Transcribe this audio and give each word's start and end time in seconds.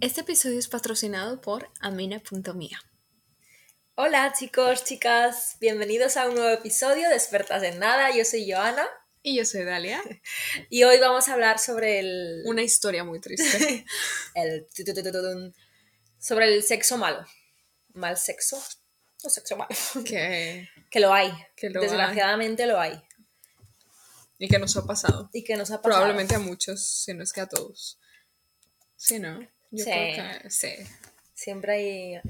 Este 0.00 0.22
episodio 0.22 0.58
es 0.58 0.66
patrocinado 0.66 1.42
por 1.42 1.68
Amina.mía. 1.78 2.80
Hola 3.96 4.32
chicos, 4.32 4.82
chicas, 4.82 5.58
bienvenidos 5.60 6.16
a 6.16 6.26
un 6.26 6.36
nuevo 6.36 6.48
episodio 6.48 7.06
de 7.10 7.16
Expertas 7.16 7.62
en 7.64 7.78
Nada. 7.78 8.10
Yo 8.16 8.24
soy 8.24 8.50
Joana. 8.50 8.88
Y 9.22 9.36
yo 9.36 9.44
soy 9.44 9.64
Dalia. 9.64 10.02
Y 10.70 10.84
hoy 10.84 10.98
vamos 11.00 11.28
a 11.28 11.34
hablar 11.34 11.58
sobre 11.58 12.00
el... 12.00 12.42
Una 12.46 12.62
historia 12.62 13.04
muy 13.04 13.20
triste. 13.20 13.84
el... 14.34 14.66
Sobre 16.18 16.54
el 16.54 16.62
sexo 16.62 16.96
malo. 16.96 17.26
Mal 17.92 18.16
sexo. 18.16 18.56
O 19.22 19.28
sexo 19.28 19.58
malo. 19.58 19.68
Que, 20.06 20.66
Que 20.88 21.00
lo 21.00 21.12
hay. 21.12 21.30
que 21.54 21.68
lo 21.68 21.82
Desgraciadamente 21.82 22.64
lo 22.64 22.80
hay. 22.80 22.92
hay. 22.92 23.02
Y 24.38 24.48
que 24.48 24.58
nos 24.58 24.74
ha 24.78 24.86
pasado. 24.86 25.28
Y 25.34 25.44
que 25.44 25.56
nos 25.58 25.70
ha 25.70 25.82
pasado. 25.82 26.00
Probablemente 26.00 26.36
a 26.36 26.38
muchos, 26.38 26.82
si 26.82 27.12
no 27.12 27.22
es 27.22 27.34
que 27.34 27.42
a 27.42 27.48
todos. 27.48 28.00
Sí, 28.96 29.18
¿no? 29.18 29.46
Yo 29.70 29.84
Sí. 29.84 29.90
creo 29.90 30.40
que 30.42 30.50
sí. 30.50 30.68
Siempre 31.34 31.72
hay 31.72 32.20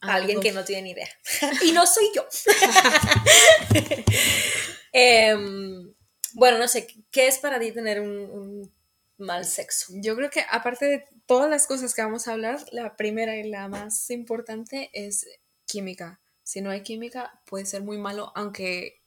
alguien 0.00 0.40
que 0.40 0.52
no 0.52 0.64
tiene 0.64 0.82
ni 0.82 0.90
idea. 0.92 1.08
y 1.64 1.72
no 1.72 1.86
soy 1.86 2.10
yo. 2.14 2.26
Em, 4.92 5.92
bueno, 6.34 6.58
no 6.58 6.68
sé, 6.68 6.86
¿qué 7.10 7.26
es 7.26 7.38
para 7.38 7.58
ti 7.58 7.72
tener 7.72 8.00
un, 8.00 8.10
un 8.30 8.74
mal 9.18 9.44
sexo? 9.44 9.92
Yo 9.96 10.14
creo 10.14 10.30
que 10.30 10.44
aparte 10.50 10.86
de 10.86 11.08
todas 11.26 11.50
las 11.50 11.66
cosas 11.66 11.94
que 11.94 12.02
vamos 12.02 12.28
a 12.28 12.32
hablar, 12.32 12.64
la 12.70 12.96
primera 12.96 13.36
y 13.36 13.48
la 13.48 13.66
más 13.68 14.08
importante 14.10 14.90
es 14.92 15.26
química. 15.66 16.20
Si 16.44 16.60
no 16.60 16.70
hay 16.70 16.82
química, 16.82 17.40
puede 17.46 17.66
ser 17.66 17.82
muy 17.82 17.98
malo, 17.98 18.30
aunque 18.36 19.02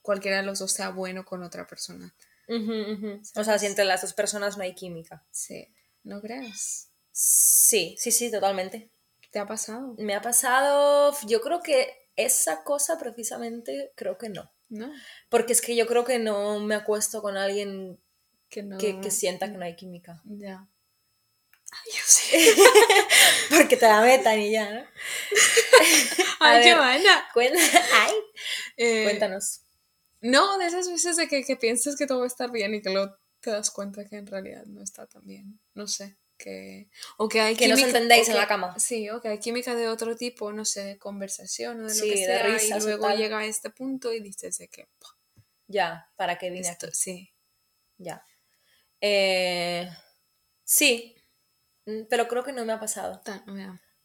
cualquiera 0.00 0.38
de 0.38 0.44
los 0.44 0.58
dos 0.60 0.72
sea 0.72 0.90
bueno 0.90 1.24
con 1.24 1.42
otra 1.42 1.66
persona. 1.66 2.14
Ujú, 2.48 2.92
ujú. 2.92 3.22
O 3.36 3.44
sea, 3.44 3.58
si 3.58 3.66
entre 3.66 3.84
las 3.84 4.02
dos 4.02 4.12
personas 4.14 4.56
no 4.56 4.62
hay 4.62 4.74
química. 4.74 5.24
Sí, 5.30 5.66
¿no 6.04 6.20
crees? 6.20 6.88
Sí, 7.12 7.96
sí, 7.98 8.10
sí, 8.12 8.30
totalmente. 8.30 8.90
¿Te 9.30 9.38
ha 9.40 9.46
pasado? 9.46 9.94
Me 9.98 10.14
ha 10.14 10.22
pasado, 10.22 11.16
yo 11.26 11.40
creo 11.40 11.60
que 11.62 12.08
esa 12.16 12.62
cosa 12.62 12.98
precisamente, 12.98 13.92
creo 13.96 14.16
que 14.18 14.28
no. 14.28 14.50
¿No? 14.68 14.90
Porque 15.28 15.52
es 15.52 15.60
que 15.60 15.76
yo 15.76 15.86
creo 15.86 16.04
que 16.04 16.18
no 16.18 16.58
me 16.60 16.74
acuesto 16.74 17.20
con 17.22 17.36
alguien 17.36 18.00
Que 18.48 18.62
no. 18.62 18.78
que, 18.78 19.00
que 19.00 19.10
sienta 19.10 19.50
que 19.50 19.58
no 19.58 19.64
hay 19.64 19.76
química. 19.76 20.20
Ya. 20.24 20.66
Ay, 21.72 21.92
yo 21.92 22.02
sé. 22.04 22.54
Porque 23.56 23.76
te 23.76 23.86
la 23.86 24.00
metan 24.00 24.40
y 24.40 24.52
ya, 24.52 24.70
¿no? 24.70 24.84
Ay, 26.40 26.64
ver. 26.64 26.76
Joana. 26.76 27.28
Cuenta- 27.34 27.58
Ay, 27.94 28.12
Eh, 28.76 29.04
cuéntanos. 29.04 29.60
No, 30.20 30.56
de 30.58 30.66
esas 30.66 30.88
veces 30.88 31.16
de 31.16 31.28
que, 31.28 31.44
que 31.44 31.56
piensas 31.56 31.96
que 31.96 32.06
todo 32.06 32.18
va 32.20 32.24
a 32.24 32.28
estar 32.28 32.50
bien 32.50 32.74
y 32.74 32.80
que 32.82 32.90
luego 32.90 33.14
te 33.44 33.50
das 33.50 33.70
cuenta 33.70 34.04
que 34.08 34.16
en 34.16 34.26
realidad 34.26 34.64
no 34.66 34.82
está 34.82 35.06
tan 35.06 35.24
bien. 35.26 35.60
No 35.74 35.86
sé. 35.86 36.16
Que, 36.36 36.88
o 37.16 37.28
que 37.28 37.40
hay 37.40 37.54
Que 37.56 37.68
no 37.68 37.74
os 37.74 37.82
entendéis 37.82 38.28
en 38.28 38.36
la 38.36 38.48
cama. 38.48 38.76
Sí, 38.78 39.08
o 39.10 39.20
que 39.20 39.28
hay 39.28 39.38
química 39.38 39.74
de 39.76 39.86
otro 39.86 40.16
tipo, 40.16 40.52
no 40.52 40.64
sé, 40.64 40.82
de 40.84 40.98
conversación 40.98 41.78
o 41.80 41.82
de 41.88 41.94
lo 41.94 42.00
Sí, 42.02 42.10
que 42.12 42.18
de 42.20 42.26
sea. 42.26 42.42
risas 42.46 42.82
y 42.82 42.86
luego 42.86 43.06
tal. 43.06 43.18
llega 43.18 43.38
a 43.38 43.44
este 43.44 43.70
punto 43.70 44.12
y 44.12 44.20
dices 44.20 44.58
de 44.58 44.68
que. 44.68 44.88
"Pua, 44.98 45.16
Ya, 45.68 46.10
¿para 46.16 46.36
qué 46.38 46.50
vine 46.50 46.68
esto- 46.68 46.86
aquí? 46.86 46.96
sí. 46.96 47.30
Ya. 47.98 48.24
Eh, 49.00 49.88
sí, 50.64 51.14
Mm, 51.86 52.06
pero 52.08 52.26
creo 52.28 52.42
que 52.42 52.52
no 52.52 52.64
me 52.64 52.72
ha 52.72 52.80
pasado. 52.80 53.20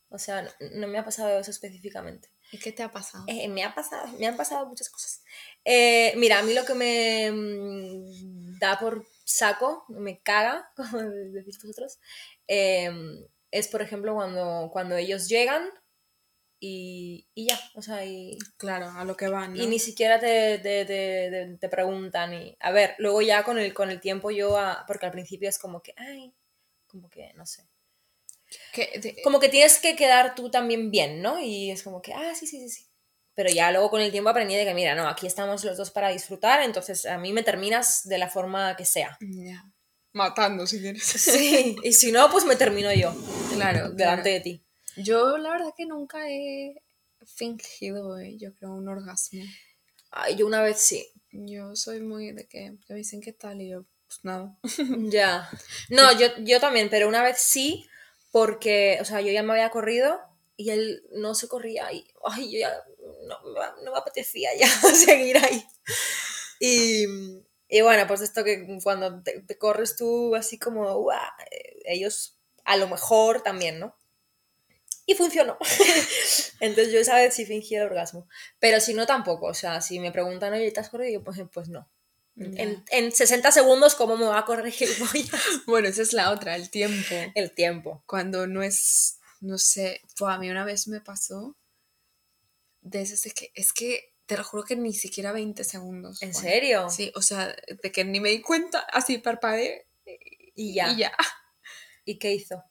O 0.10 0.20
sea, 0.20 0.42
no, 0.42 0.50
no 0.74 0.88
me 0.90 0.98
ha 0.98 1.06
pasado 1.06 1.40
eso 1.40 1.50
específicamente. 1.50 2.30
¿Y 2.52 2.58
qué 2.60 2.74
te 2.74 2.84
ha 2.84 2.92
pasado? 2.92 3.24
Eh, 3.28 3.48
me 3.48 3.64
ha 3.64 3.74
pasado, 3.74 4.06
me 4.18 4.28
han 4.28 4.36
pasado 4.36 4.66
muchas 4.66 4.90
cosas. 4.90 5.24
Eh, 5.64 6.14
mira, 6.18 6.40
a 6.40 6.44
mí 6.44 6.54
lo 6.54 6.66
que 6.66 6.74
me 6.74 7.32
mm, 7.32 8.60
da 8.60 8.78
por 8.78 9.08
saco, 9.30 9.86
me 9.90 10.22
caga, 10.22 10.72
como 10.76 11.00
decís 11.02 11.60
vosotros, 11.64 12.00
eh, 12.48 12.92
es 13.52 13.68
por 13.68 13.82
ejemplo 13.82 14.14
cuando, 14.16 14.70
cuando 14.72 14.96
ellos 14.98 15.28
llegan 15.30 15.70
y, 16.60 17.28
y 17.36 17.48
ya, 17.48 17.60
o 17.76 17.82
sea, 17.82 18.06
y, 18.06 18.38
Claro, 18.58 18.92
a 18.92 19.06
lo 19.06 19.16
que 19.18 19.28
van. 19.28 19.58
¿no? 19.58 19.64
y 19.64 19.68
ni 19.68 19.80
siquiera 19.80 20.20
te, 20.20 20.60
te, 20.60 20.86
te- 20.86 21.30
te- 21.32 21.58
te 21.60 21.70
preguntan. 21.70 22.34
Y, 22.34 22.58
a 22.60 22.72
ver, 22.72 22.96
luego 23.00 23.22
ya 23.22 23.44
con 23.44 23.58
el, 23.60 23.74
con 23.74 23.90
el 23.90 24.00
tiempo 24.02 24.32
yo, 24.32 24.58
a- 24.58 24.86
porque 24.88 25.06
al 25.06 25.12
principio 25.12 25.50
es 25.50 25.60
como 25.60 25.82
que, 25.82 25.94
ay, 25.98 26.34
como 26.88 27.10
que, 27.10 27.34
no 27.36 27.46
sé. 27.46 27.68
Que 28.72 29.22
Como 29.24 29.40
que 29.40 29.50
tienes 29.50 29.80
que 29.80 29.96
quedar 29.96 30.34
tú 30.36 30.50
también 30.50 30.90
bien, 30.92 31.22
¿no? 31.22 31.40
Y 31.40 31.72
es 31.72 31.84
como 31.84 32.02
que, 32.02 32.14
ah, 32.14 32.34
sí, 32.36 32.48
sí, 32.48 32.60
sí, 32.60 32.70
sí. 32.70 32.89
Pero 33.40 33.52
ya 33.52 33.72
luego 33.72 33.90
con 33.90 34.02
el 34.02 34.12
tiempo 34.12 34.30
aprendí 34.30 34.54
de 34.58 34.66
que, 34.66 34.74
mira, 34.74 34.96
no, 34.96 35.08
aquí 35.08 35.26
estamos 35.26 35.64
los 35.64 35.78
dos 35.78 35.92
para 35.92 36.10
disfrutar, 36.10 36.62
entonces 36.62 37.06
a 37.06 37.18
mí 37.18 37.32
me 37.32 37.42
terminas 37.42 38.06
de 38.06 38.18
la 38.18 38.28
forma 38.28 38.76
que 38.76 38.84
sea. 38.84 39.18
ya. 39.22 39.64
Matando, 40.12 40.68
si 40.68 40.82
quieres. 40.82 41.04
Sí, 41.04 41.78
y 41.82 41.94
si 41.94 42.12
no, 42.12 42.30
pues 42.30 42.44
me 42.44 42.58
termino 42.58 42.94
yo, 42.94 43.16
Claro, 43.54 43.92
delante 43.92 44.28
de 44.28 44.42
ti. 44.42 44.62
Yo 44.98 45.38
la 45.38 45.52
verdad 45.52 45.74
que 45.74 45.86
nunca 45.86 46.30
he 46.30 46.84
fingido, 47.26 48.20
eh, 48.20 48.36
yo 48.38 48.54
creo, 48.56 48.74
un 48.74 48.90
orgasmo. 48.90 49.42
Ay, 50.12 50.36
yo 50.36 50.46
una 50.46 50.62
vez 50.62 50.82
sí. 50.82 51.08
Yo 51.32 51.78
soy 51.78 52.02
muy 52.02 52.34
de 52.34 52.46
que, 52.46 52.76
que 52.86 52.94
me 52.94 52.98
dicen 52.98 53.22
qué 53.22 53.32
tal 53.32 53.62
y 53.62 53.70
yo, 53.70 53.86
pues 54.06 54.20
nada. 54.24 54.54
Ya. 55.14 55.50
No, 55.88 56.12
yo, 56.20 56.28
yo 56.40 56.60
también, 56.60 56.90
pero 56.90 57.08
una 57.08 57.24
vez 57.24 57.38
sí, 57.38 57.88
porque, 58.32 58.98
o 59.00 59.06
sea, 59.06 59.22
yo 59.22 59.32
ya 59.32 59.44
me 59.44 59.54
había 59.54 59.70
corrido 59.70 60.20
y 60.58 60.72
él 60.72 61.04
no 61.14 61.36
se 61.36 61.48
corría 61.48 61.90
y, 61.94 62.06
ay, 62.26 62.52
yo 62.52 62.60
ya 62.60 62.84
no, 63.44 63.84
no 63.84 63.92
me 63.92 63.98
apetecía 63.98 64.50
ya 64.58 64.68
seguir 64.94 65.38
ahí. 65.38 65.66
Y, 66.60 67.06
y 67.68 67.82
bueno, 67.82 68.06
pues 68.08 68.22
esto 68.22 68.44
que 68.44 68.80
cuando 68.84 69.22
te, 69.24 69.42
te 69.42 69.58
corres 69.58 69.96
tú 69.96 70.36
así 70.36 70.58
como, 70.58 71.12
eh, 71.12 71.80
ellos 71.86 72.38
a 72.66 72.78
lo 72.78 72.88
mejor 72.88 73.42
también, 73.42 73.80
¿no? 73.80 73.96
Y 75.06 75.16
funcionó. 75.16 75.58
Entonces 76.60 76.94
yo 76.94 77.00
esa 77.00 77.16
vez 77.16 77.34
sí 77.34 77.46
fingí 77.46 77.76
el 77.76 77.84
orgasmo. 77.84 78.28
Pero 78.60 78.80
si 78.80 78.94
no, 78.94 79.08
tampoco. 79.08 79.48
O 79.48 79.54
sea, 79.56 79.82
si 79.82 80.00
me 80.00 80.12
preguntan, 80.12 80.54
oye, 80.54 80.72
¿te 80.72 80.80
has 80.80 80.90
corrido? 80.90 81.24
Pues, 81.24 81.40
pues 81.52 81.70
no. 81.70 81.90
En, 82.36 82.86
en 82.92 83.12
60 83.12 83.52
segundos, 83.52 83.96
¿cómo 83.96 84.16
me 84.18 84.26
va 84.26 84.40
a 84.40 84.72
gilipollas? 84.72 85.30
Bueno, 85.66 85.88
esa 85.88 86.04
es 86.04 86.14
la 86.14 86.32
otra, 86.32 86.56
el 86.56 86.70
tiempo. 86.70 87.16
El 87.36 87.52
tiempo. 87.52 88.04
Cuando 88.06 88.48
no 88.48 88.62
es, 88.64 89.20
no 89.42 89.58
sé, 89.58 90.02
pues 90.18 90.34
a 90.34 90.38
mí 90.38 90.50
una 90.50 90.64
vez 90.64 90.88
me 90.88 91.02
pasó 91.02 91.58
de 92.82 93.02
esas 93.02 93.22
de 93.24 93.32
que, 93.32 93.52
es 93.56 93.74
que 93.74 94.14
te 94.26 94.38
lo 94.38 94.44
juro 94.44 94.64
que 94.64 94.76
ni 94.76 94.94
siquiera 94.94 95.32
20 95.32 95.64
segundos. 95.64 96.22
¿En 96.22 96.32
Juan. 96.34 96.44
serio? 96.44 96.90
Sí, 96.90 97.12
o 97.16 97.22
sea, 97.22 97.48
de 97.82 97.92
que 97.92 98.04
ni 98.06 98.20
me 98.20 98.30
di 98.30 98.42
cuenta, 98.42 98.80
así 98.80 99.18
parpadeé 99.18 99.88
Y 100.56 100.74
ya. 100.76 100.92
y 100.92 100.98
ya. 100.98 101.12
¿Y 102.06 102.18
qué 102.20 102.34
hizo? 102.34 102.64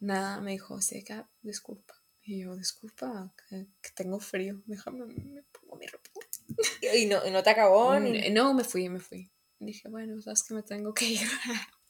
Nada, 0.00 0.40
me 0.40 0.52
dijo, 0.52 0.80
seca, 0.80 1.28
disculpa. 1.42 1.94
Y 2.22 2.42
yo, 2.44 2.56
disculpa, 2.56 3.32
que, 3.48 3.66
que 3.82 3.90
tengo 3.94 4.18
frío, 4.20 4.62
déjame, 4.66 5.04
me 5.06 5.42
pongo 5.44 5.76
mi 5.76 5.86
ropa. 5.86 6.10
Y 6.94 7.06
no, 7.06 7.24
no 7.30 7.42
te 7.42 7.50
acabó 7.50 7.98
ni... 8.00 8.30
Mm, 8.30 8.34
No, 8.34 8.54
me 8.54 8.64
fui, 8.64 8.88
me 8.88 9.00
fui. 9.00 9.30
Dije, 9.58 9.88
bueno, 9.88 10.20
sabes 10.22 10.42
que 10.42 10.54
me 10.54 10.62
tengo 10.62 10.92
que 10.94 11.04
ir. 11.06 11.20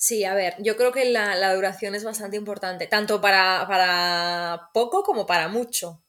Sí, 0.00 0.22
a 0.24 0.32
ver, 0.32 0.54
yo 0.60 0.76
creo 0.76 0.92
que 0.92 1.04
la, 1.06 1.34
la 1.34 1.52
duración 1.54 1.96
es 1.96 2.04
bastante 2.04 2.36
importante, 2.36 2.86
tanto 2.86 3.20
para, 3.20 3.66
para 3.66 4.70
poco 4.72 5.02
como 5.02 5.26
para 5.26 5.48
mucho. 5.48 6.04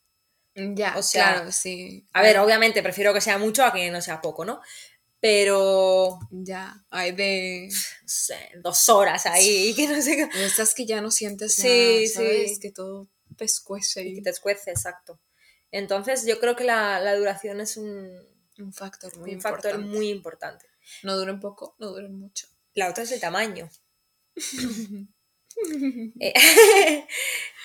Ya, 0.74 0.96
O 0.96 1.02
sea, 1.02 1.34
claro, 1.34 1.52
sí. 1.52 2.06
A 2.12 2.22
ver, 2.22 2.38
obviamente 2.38 2.82
prefiero 2.82 3.12
que 3.14 3.20
sea 3.20 3.38
mucho 3.38 3.64
a 3.64 3.72
que 3.72 3.90
no 3.90 4.00
sea 4.00 4.20
poco, 4.20 4.44
¿no? 4.44 4.60
Pero, 5.20 6.18
Ya, 6.30 6.82
hay 6.90 7.12
de... 7.12 7.68
no 7.70 8.08
sé, 8.08 8.38
dos 8.62 8.88
horas 8.88 9.26
ahí, 9.26 9.74
que 9.74 9.86
no 9.86 10.00
sé 10.00 10.16
qué. 10.16 10.28
Estas 10.44 10.74
que 10.74 10.86
ya 10.86 11.00
no 11.00 11.10
sientes 11.10 11.54
Sí, 11.54 11.68
nada, 11.68 12.08
¿sabes? 12.14 12.54
sí. 12.54 12.60
Que 12.60 12.70
todo 12.72 13.08
pescuece 13.36 14.02
Y 14.02 14.08
y 14.08 14.14
que 14.16 14.22
te 14.22 14.30
escuece, 14.30 14.70
exacto. 14.70 15.20
Entonces, 15.72 16.24
yo 16.26 16.40
creo 16.40 16.56
que 16.56 16.64
la, 16.64 17.00
la 17.00 17.14
duración 17.16 17.60
es 17.60 17.76
un, 17.76 18.10
un 18.58 18.72
factor 18.72 19.16
muy 19.18 19.34
un 19.34 19.40
factor 19.40 19.72
importante. 19.72 19.96
muy 19.98 20.08
importante. 20.08 20.66
No 21.02 21.16
duren 21.16 21.38
poco, 21.38 21.76
no 21.78 21.88
duren 21.88 22.18
mucho. 22.18 22.48
La 22.74 22.88
otra 22.88 23.04
es 23.04 23.12
el 23.12 23.20
tamaño. 23.20 23.68
Eh, 26.20 26.34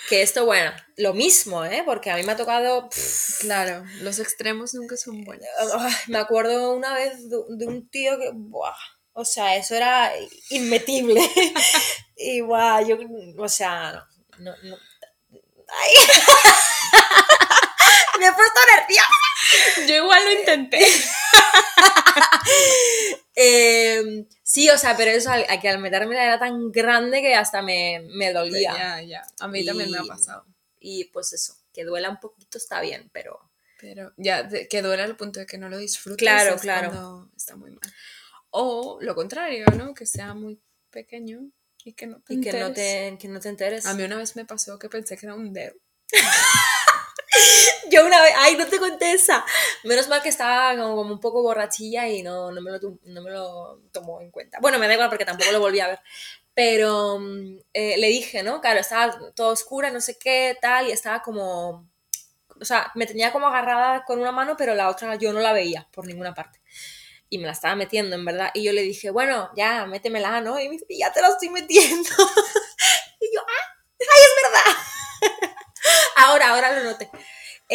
que 0.09 0.21
esto, 0.21 0.45
bueno, 0.45 0.71
lo 0.97 1.13
mismo, 1.13 1.63
¿eh? 1.65 1.83
Porque 1.85 2.11
a 2.11 2.15
mí 2.15 2.23
me 2.23 2.33
ha 2.33 2.37
tocado... 2.37 2.89
pff, 2.89 3.39
Claro, 3.41 3.85
los 4.01 4.19
extremos 4.19 4.73
nunca 4.73 4.97
son 4.97 5.23
buenos. 5.23 5.47
Ay, 5.77 5.93
me 6.07 6.17
acuerdo 6.17 6.73
una 6.73 6.93
vez 6.93 7.29
de, 7.29 7.37
de 7.49 7.67
un 7.67 7.89
tío 7.89 8.17
que, 8.19 8.31
buah, 8.33 8.75
o 9.13 9.23
sea, 9.23 9.55
eso 9.55 9.75
era 9.75 10.11
inmetible. 10.49 11.21
y 12.17 12.41
guau, 12.41 12.85
yo, 12.85 12.97
o 13.37 13.49
sea, 13.49 14.05
no, 14.39 14.51
no, 14.51 14.55
no. 14.63 14.77
Ay. 15.67 15.93
me 18.19 18.27
he 18.27 18.33
puesto 18.33 18.59
nerviosa. 18.75 19.87
Yo 19.87 19.95
igual 20.03 20.25
lo 20.25 20.31
intenté. 20.39 20.85
Eh, 23.37 24.25
sí, 24.43 24.63
o 24.75 24.77
sea, 24.77 24.95
pero 24.95 25.11
eso, 25.11 25.31
al, 25.31 25.45
a 25.49 25.59
que 25.59 25.69
al 25.69 25.79
metérmela 25.79 26.23
era 26.23 26.37
tan 26.39 26.71
grande 26.71 27.21
que 27.21 27.33
hasta 27.35 27.61
me, 27.61 28.05
me 28.11 28.31
dolía. 28.33 28.73
Ya, 28.77 29.01
ya. 29.01 29.21
A 29.39 29.47
mí 29.47 29.65
también 29.65 29.89
me 29.91 29.97
ha 29.97 30.03
Y- 30.03 30.07
pasado. 30.07 30.45
Y 30.79 31.05
pues 31.05 31.33
eso, 31.33 31.55
que 31.73 31.83
duela 31.83 32.09
un 32.09 32.19
poquito 32.19 32.57
está 32.57 32.79
bien, 32.81 33.09
pero... 33.11 33.39
Pero 33.79 34.13
ya, 34.17 34.47
que 34.47 34.81
duele 34.81 35.03
al 35.03 35.17
punto 35.17 35.39
de 35.39 35.45
que 35.45 35.57
no 35.57 35.67
lo 35.69 35.77
disfrutes. 35.77 36.17
Claro, 36.17 36.55
claro. 36.57 36.89
cuando 36.89 37.31
está 37.35 37.55
muy 37.55 37.71
mal. 37.71 37.81
O 38.51 38.99
lo 39.01 39.15
contrario, 39.15 39.65
¿no? 39.75 39.93
Que 39.93 40.05
sea 40.05 40.33
muy 40.33 40.61
pequeño 40.91 41.49
y 41.83 41.93
que 41.93 42.07
no 42.07 42.21
te 42.21 42.35
Y 42.35 42.41
que 42.41 42.53
no, 42.53 42.67
enteres. 42.67 43.11
te, 43.13 43.17
que 43.19 43.27
no 43.27 43.39
te 43.39 43.49
enteres. 43.49 43.85
A 43.85 43.93
mí 43.93 44.03
una 44.03 44.15
vez 44.17 44.35
me 44.37 44.45
pasó 44.45 44.79
que 44.79 44.87
pensé 44.89 45.17
que 45.17 45.25
era 45.25 45.35
un 45.35 45.51
dedo. 45.51 45.75
Yo 47.91 48.05
una 48.05 48.21
vez, 48.21 48.33
ay, 48.37 48.55
no 48.55 48.67
te 48.67 48.79
conté 48.79 49.13
esa. 49.13 49.45
Menos 49.83 50.07
mal 50.07 50.21
que 50.21 50.29
estaba 50.29 50.75
como, 50.75 51.01
un 51.01 51.19
poco 51.19 51.41
borrachilla 51.41 52.07
y 52.07 52.23
no, 52.23 52.51
no, 52.51 52.61
me 52.61 52.71
lo, 52.71 52.79
no 53.03 53.21
me 53.21 53.31
lo 53.31 53.79
tomó 53.91 54.21
en 54.21 54.31
cuenta. 54.31 54.59
Bueno, 54.61 54.79
me 54.79 54.87
da 54.87 54.93
igual 54.93 55.09
porque 55.09 55.25
tampoco 55.25 55.51
lo 55.51 55.59
volví 55.59 55.79
a 55.79 55.87
ver. 55.87 55.99
Pero 56.53 57.19
mm, 57.19 57.57
eh, 57.73 57.97
le 57.97 58.07
dije, 58.07 58.43
¿no? 58.43 58.61
Claro, 58.61 58.79
estaba 58.79 59.17
todo 59.35 59.49
oscura, 59.49 59.91
no 59.91 60.01
sé 60.01 60.17
qué, 60.17 60.57
tal, 60.61 60.87
y 60.87 60.91
estaba 60.91 61.21
como... 61.21 61.89
O 62.61 62.63
sea, 62.63 62.91
me 62.95 63.05
tenía 63.05 63.33
como 63.33 63.47
agarrada 63.47 64.05
con 64.05 64.19
una 64.19 64.31
mano, 64.31 64.55
pero 64.57 64.75
la 64.75 64.89
otra 64.89 65.15
yo 65.15 65.33
no 65.33 65.41
la 65.41 65.51
veía 65.51 65.87
por 65.91 66.07
ninguna 66.07 66.33
parte. 66.33 66.61
Y 67.29 67.37
me 67.37 67.45
la 67.47 67.51
estaba 67.51 67.75
metiendo, 67.75 68.15
en 68.15 68.23
verdad. 68.23 68.51
Y 68.53 68.63
yo 68.63 68.71
le 68.71 68.81
dije, 68.81 69.09
bueno, 69.09 69.49
ya, 69.57 69.85
métemela, 69.85 70.39
¿no? 70.39 70.57
Y 70.59 70.69
me 70.69 70.75
dice, 70.75 70.85
ya 70.89 71.11
te 71.11 71.21
la 71.21 71.29
estoy 71.29 71.49
metiendo. 71.49 72.09
y 73.19 73.35
yo, 73.35 73.41
¡ah! 73.41 73.75
¡Ay, 73.99 74.21
es 74.23 74.43
verdad! 74.43 74.84
Ahora, 76.15 76.49
ahora 76.49 76.79
lo 76.79 76.91
noté. 76.91 77.09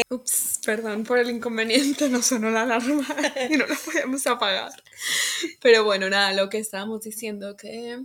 Ups, 0.08 0.60
perdón 0.64 1.02
por 1.04 1.18
el 1.18 1.30
inconveniente, 1.30 2.08
no 2.08 2.22
sonó 2.22 2.50
la 2.50 2.62
alarma 2.62 3.04
y 3.50 3.56
no 3.56 3.66
la 3.66 3.74
podíamos 3.76 4.24
apagar. 4.26 4.70
Pero 5.60 5.82
bueno, 5.84 6.08
nada, 6.08 6.32
lo 6.32 6.48
que 6.48 6.58
estábamos 6.58 7.02
diciendo 7.02 7.56
que, 7.56 7.98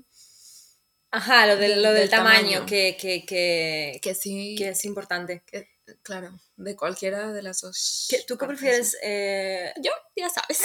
Ajá, 1.12 1.46
lo 1.48 1.58
del, 1.58 1.82
lo 1.84 1.90
del, 1.92 2.02
del 2.02 2.10
tamaño, 2.10 2.42
tamaño. 2.50 2.66
Que, 2.66 2.98
que, 3.00 3.26
que, 3.26 4.00
que 4.02 4.16
sí, 4.16 4.56
que 4.58 4.70
es 4.70 4.84
importante. 4.86 5.44
que- 5.46 5.70
claro, 6.02 6.32
de 6.58 6.76
cualquiera 6.76 7.32
de 7.32 7.44
las 7.44 7.62
dos. 7.62 8.08
¿Qué- 8.10 8.24
¿Tú 8.28 8.38
qué 8.38 8.48
prefieres? 8.48 8.98
eh. 9.04 9.72
Yo, 9.82 9.92
ya 10.16 10.28
sabes. 10.30 10.60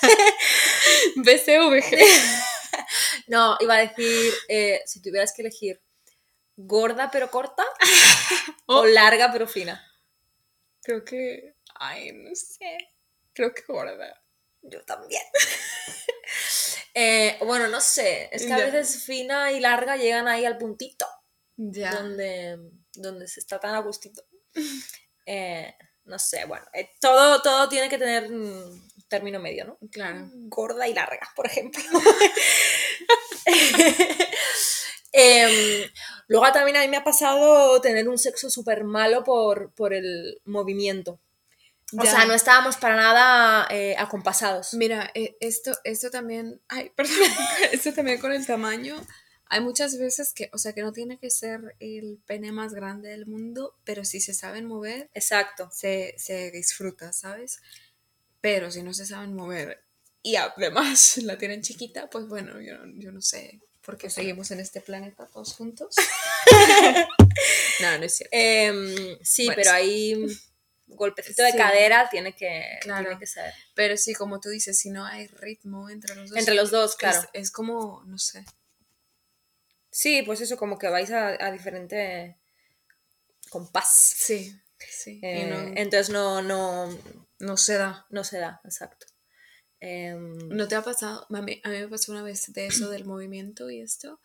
BCVG. 1.16 1.98
No, 3.28 3.56
iba 3.60 3.74
a 3.76 3.78
decir, 3.86 4.32
eh, 4.48 4.80
si 4.86 5.02
tuvieras 5.02 5.32
que 5.34 5.42
elegir 5.42 5.80
gorda 6.56 7.10
pero 7.12 7.30
corta 7.30 7.64
o 8.66 8.80
Oh. 8.80 8.86
larga 8.86 9.30
pero 9.32 9.46
fina. 9.46 9.84
Creo 10.82 11.04
que, 11.04 11.54
ay, 11.74 12.12
no 12.12 12.34
sé. 12.34 12.76
Creo 13.32 13.52
que 13.54 13.62
gorda. 13.66 14.22
Yo 14.62 14.84
también. 14.84 15.22
Eh, 16.94 17.38
bueno, 17.44 17.68
no 17.68 17.80
sé, 17.80 18.28
es 18.32 18.44
que 18.44 18.52
a 18.52 18.56
veces 18.56 19.04
fina 19.04 19.52
y 19.52 19.60
larga 19.60 19.96
llegan 19.96 20.26
ahí 20.26 20.44
al 20.44 20.58
puntito 20.58 21.06
Ya. 21.56 21.92
donde, 21.92 22.58
donde 22.94 23.28
se 23.28 23.38
está 23.40 23.60
tan 23.60 23.74
a 23.76 23.80
gustito. 23.80 24.24
Eh, 25.26 25.76
no 26.04 26.18
sé, 26.18 26.44
bueno, 26.46 26.64
eh, 26.72 26.90
todo, 27.00 27.40
todo 27.42 27.68
tiene 27.68 27.88
que 27.90 27.98
tener 27.98 28.32
un 28.32 28.88
término 29.08 29.38
medio, 29.38 29.66
¿no? 29.66 29.78
Claro. 29.92 30.28
gorda 30.48 30.88
y 30.88 30.94
larga, 30.94 31.30
por 31.36 31.46
ejemplo. 31.46 31.82
Em, 35.20 35.90
luego 36.28 36.52
también 36.52 36.76
a 36.76 36.80
mí 36.82 36.88
me 36.88 36.96
ha 36.96 37.04
pasado 37.04 37.80
tener 37.80 38.08
un 38.08 38.18
sexo 38.18 38.50
súper 38.50 38.84
malo 38.84 39.24
por, 39.24 39.72
por 39.72 39.92
el 39.94 40.40
movimiento. 40.44 41.18
O 41.98 42.04
Ya. 42.04 42.10
sea, 42.10 42.24
no 42.26 42.34
estábamos 42.34 42.76
para 42.76 42.96
nada 42.96 43.66
eh, 43.70 43.96
acompasados. 43.98 44.74
Mira, 44.74 45.10
eh, 45.14 45.36
esto, 45.40 45.72
esto 45.84 46.10
también, 46.10 46.60
ay, 46.68 46.90
perdón, 46.96 47.16
esto 47.72 47.92
también 47.92 48.20
con 48.20 48.32
el 48.32 48.46
tamaño. 48.46 48.96
Hay 49.50 49.60
muchas 49.62 49.98
veces 49.98 50.34
que, 50.34 50.50
o 50.52 50.58
sea, 50.58 50.74
que 50.74 50.82
no 50.82 50.92
tiene 50.92 51.18
que 51.18 51.30
ser 51.30 51.74
el 51.80 52.18
pene 52.26 52.52
más 52.52 52.74
grande 52.74 53.08
del 53.08 53.26
mundo, 53.26 53.74
pero 53.84 54.04
si 54.04 54.20
se 54.20 54.34
saben 54.34 54.66
mover, 54.66 55.08
Exacto. 55.14 55.70
se, 55.72 56.14
se 56.18 56.50
disfruta, 56.50 57.14
¿sabes? 57.14 57.60
Pero 58.42 58.70
si 58.70 58.82
no 58.82 58.92
se 58.92 59.06
saben 59.06 59.34
mover 59.34 59.82
y 60.22 60.36
además 60.36 61.16
la 61.22 61.38
tienen 61.38 61.62
chiquita, 61.62 62.10
pues 62.10 62.28
bueno, 62.28 62.60
yo, 62.60 62.76
yo 62.96 63.10
no 63.10 63.22
sé 63.22 63.60
por 63.88 63.96
qué 63.96 64.10
seguimos 64.10 64.50
en 64.50 64.60
este 64.60 64.82
planeta 64.82 65.24
todos 65.32 65.54
juntos. 65.54 65.94
no, 67.80 67.96
no 67.98 68.04
es 68.04 68.16
cierto. 68.16 68.36
Em, 68.36 69.18
sí, 69.22 69.46
Bueno, 69.46 69.56
pero 69.56 69.70
sí. 69.70 69.76
ahí 69.76 70.26
golpecito 70.88 71.42
de 71.42 71.52
Sí. 71.52 71.56
cadera 71.56 72.06
tiene 72.10 72.34
que, 72.34 72.78
Claro. 72.82 73.04
tiene 73.06 73.18
que 73.18 73.26
ser. 73.26 73.50
Pero 73.74 73.96
sí, 73.96 74.12
como 74.12 74.40
tú 74.40 74.50
dices, 74.50 74.78
si 74.78 74.90
no 74.90 75.06
hay 75.06 75.26
ritmo 75.28 75.88
entre 75.88 76.14
los 76.16 76.28
dos. 76.28 76.38
Entre 76.38 76.54
los 76.54 76.70
dos, 76.70 76.96
claro. 76.96 77.18
Es, 77.32 77.44
es 77.44 77.50
como, 77.50 78.02
no 78.04 78.18
sé. 78.18 78.44
Sí, 79.90 80.20
pues 80.22 80.42
eso, 80.42 80.58
como 80.58 80.78
que 80.78 80.88
vais 80.88 81.10
a, 81.10 81.28
a 81.42 81.50
diferente 81.50 82.36
compás. 83.48 83.88
Sí, 84.18 84.54
sí. 84.78 85.18
Eh, 85.22 85.46
no, 85.46 85.60
Entonces 85.80 86.10
no, 86.10 86.42
no, 86.42 86.94
no 87.38 87.56
se 87.56 87.78
da. 87.78 88.04
no 88.10 88.22
se 88.22 88.36
da, 88.38 88.60
exacto. 88.64 89.06
Em, 89.80 90.48
¿No 90.48 90.66
te 90.66 90.74
ha 90.74 90.82
pasado? 90.82 91.26
A 91.30 91.42
mí, 91.42 91.60
a 91.64 91.68
mí 91.68 91.78
me 91.78 91.88
pasó 91.88 92.12
una 92.12 92.22
vez 92.22 92.52
de 92.52 92.66
eso 92.66 92.90
del 92.90 93.04
movimiento 93.04 93.70
y 93.70 93.80
esto, 93.80 94.20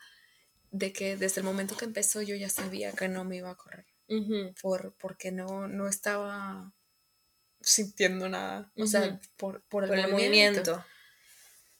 de 0.71 0.91
que 0.91 1.15
desde 1.15 1.41
el 1.41 1.45
momento 1.45 1.77
que 1.77 1.85
empezó 1.85 2.21
yo 2.21 2.35
ya 2.35 2.49
sabía 2.49 2.91
que 2.91 3.07
no 3.07 3.23
me 3.23 3.37
iba 3.37 3.51
a 3.51 3.55
correr, 3.55 3.85
ujú. 4.07 4.53
por, 4.61 4.93
porque 4.95 5.31
no, 5.31 5.67
no 5.67 5.87
estaba 5.87 6.73
sintiendo 7.61 8.27
nada, 8.29 8.71
o 8.77 8.87
sea, 8.87 9.19
por, 9.37 9.61
por 9.63 9.83
el, 9.83 9.89
por 9.89 9.99
el 9.99 10.11
movimiento. 10.11 10.61
movimiento. 10.61 10.85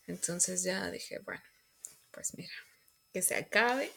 Entonces 0.06 0.64
ya 0.64 0.92
dije, 0.92 1.20
bueno, 1.20 1.42
pues 2.12 2.38
mira, 2.38 2.54
que 3.12 3.22
se 3.22 3.36
acabe 3.36 3.92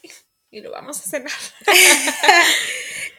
y 0.50 0.60
lo 0.60 0.70
vamos 0.70 0.98
a 1.00 1.08
cenar. 1.08 1.32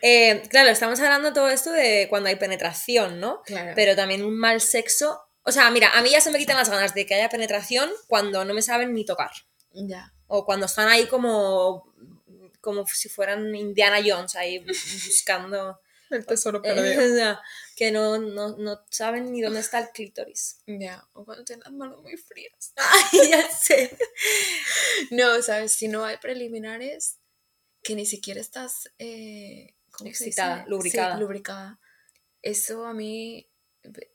Eh, 0.03 0.43
claro, 0.49 0.69
estamos 0.69 0.99
hablando 0.99 1.33
todo 1.33 1.49
esto 1.49 1.71
de 1.71 2.05
cuando 2.07 2.29
hay 2.29 2.35
penetración, 2.35 3.19
¿no? 3.19 3.41
Claro. 3.41 3.71
Pero 3.75 3.95
también 3.95 4.23
un 4.23 4.37
mal 4.37 4.61
sexo. 4.61 5.26
O 5.47 5.51
sea, 5.53 5.71
mira, 5.71 5.97
a 5.97 6.01
mí 6.01 6.09
ya 6.11 6.19
se 6.19 6.29
me 6.29 6.39
quitan 6.39 6.57
las 6.57 6.69
ganas 6.69 6.93
de 6.93 7.05
que 7.05 7.15
haya 7.15 7.29
penetración 7.29 7.89
cuando 8.07 8.43
no 8.43 8.53
me 8.53 8.61
saben 8.61 8.93
ni 8.93 9.05
tocar. 9.05 9.31
ya. 9.71 10.13
O 10.27 10.43
cuando 10.45 10.65
están 10.65 10.89
ahí 10.89 11.07
como, 11.07 11.93
como 12.59 12.85
si 12.85 13.07
fueran 13.07 13.55
Indiana 13.55 13.99
Jones, 14.05 14.35
ahí 14.35 14.59
buscando. 14.59 15.79
El 16.09 16.25
tesoro 16.25 16.59
eh, 16.59 16.73
perdido. 16.73 17.01
o 17.13 17.15
sea, 17.15 17.41
que 17.77 17.91
no, 17.91 18.17
no, 18.17 18.57
no 18.57 18.81
saben 18.89 19.31
ni 19.31 19.41
dónde 19.41 19.59
está 19.61 19.79
el 19.79 19.89
clítoris. 19.89 20.59
ya. 20.65 21.05
O 21.13 21.23
cuando 21.25 21.43
tienen 21.45 21.63
las 21.63 21.73
manos 21.73 22.01
muy 22.01 22.17
frías. 22.17 22.73
Ay, 22.75 23.29
ya 23.29 23.49
sé. 23.49 23.97
No, 25.11 25.41
sabes, 25.41 25.71
si 25.73 25.87
no 25.87 26.03
hay 26.05 26.17
preliminares, 26.17 27.19
que 27.83 27.95
ni 27.95 28.05
siquiera 28.05 28.39
estás 28.41 28.89
eh, 28.99 29.75
¿cómo 29.91 30.13
se 30.13 30.25
Excitada, 30.25 30.57
dice? 30.57 30.69
lubricada. 30.69 31.15
Sí, 31.15 31.21
lubricada. 31.21 31.79
Eso 32.41 32.85
a 32.85 32.93
mí 32.93 33.49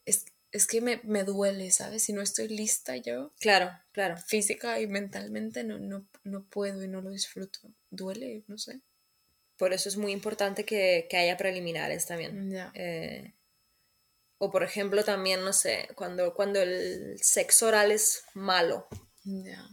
es, 0.07 0.25
es 0.53 0.67
que 0.67 0.81
me, 0.81 1.01
me 1.03 1.25
duele, 1.25 1.71
¿sabes? 1.71 2.05
Si 2.05 2.13
no 2.13 2.23
estoy 2.23 2.49
lista 2.49 2.97
yo, 2.97 3.33
Claro, 3.41 3.71
claro. 3.93 4.17
física 4.19 4.81
y 4.81 4.87
mentalmente, 4.87 5.65
no, 5.65 5.79
no, 5.79 6.07
no 6.25 6.45
puedo 6.45 6.85
y 6.85 6.89
no 6.89 7.01
lo 7.01 7.11
disfruto. 7.11 7.59
Duele, 7.91 8.45
no 8.47 8.59
sé. 8.59 8.81
Por 9.57 9.73
eso 9.73 9.89
es 9.89 9.97
muy 9.97 10.13
importante 10.13 10.65
que, 10.65 11.07
que 11.09 11.17
haya 11.17 11.37
preliminares 11.37 12.07
también. 12.07 12.51
Ya. 12.51 12.71
Eh, 12.75 13.33
o 14.39 14.51
por 14.51 14.63
ejemplo 14.63 15.05
también, 15.05 15.43
no 15.45 15.53
sé, 15.53 15.89
cuando, 15.95 16.35
cuando 16.35 16.61
el 16.61 17.17
sexo 17.23 17.69
oral 17.69 17.91
es 17.93 18.25
malo. 18.35 18.89
Ya. 19.25 19.65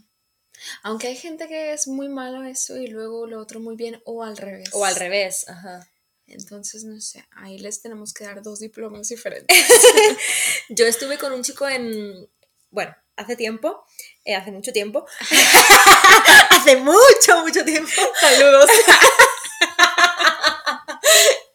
Aunque 0.83 1.07
hay 1.07 1.15
gente 1.15 1.47
que 1.47 1.73
es 1.73 1.87
muy 1.87 2.07
malo 2.07 2.43
eso 2.43 2.77
y 2.77 2.87
luego 2.87 3.25
lo 3.27 3.39
otro 3.39 3.59
muy 3.59 3.75
bien, 3.75 4.01
o 4.05 4.23
al 4.23 4.37
revés. 4.37 4.69
O 4.73 4.85
al 4.85 4.95
revés, 4.95 5.47
ajá. 5.49 5.89
Entonces, 6.31 6.83
no 6.83 6.99
sé, 7.01 7.25
ahí 7.31 7.57
les 7.59 7.81
tenemos 7.81 8.13
que 8.13 8.23
dar 8.25 8.41
dos 8.41 8.59
diplomas 8.59 9.09
diferentes. 9.09 9.57
Yo 10.69 10.85
estuve 10.85 11.17
con 11.17 11.31
un 11.33 11.43
chico 11.43 11.67
en, 11.67 12.29
bueno, 12.71 12.95
hace 13.15 13.35
tiempo, 13.35 13.83
eh, 14.25 14.35
hace 14.35 14.51
mucho 14.51 14.71
tiempo. 14.71 15.05
hace 16.49 16.75
mucho, 16.77 17.41
mucho 17.43 17.63
tiempo. 17.65 17.91
Saludos. 18.19 18.69